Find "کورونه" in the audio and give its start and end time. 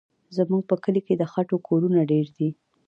1.67-1.99